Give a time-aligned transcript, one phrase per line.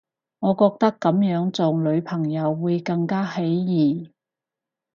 [0.39, 4.11] 我覺得噉樣做女朋友會更加起疑